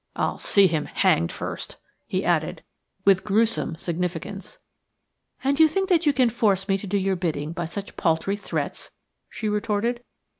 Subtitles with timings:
[0.15, 2.63] I'll see him hanged first," he added,
[3.05, 4.57] with gruesome significance.
[5.43, 8.35] "And you think that you can force me to do your bidding by such paltry
[8.35, 8.89] threats?"
[9.29, 10.03] she retorted.